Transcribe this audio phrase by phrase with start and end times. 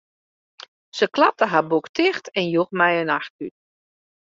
[0.99, 3.53] Se klapte har boek ticht en joech my in nachttút.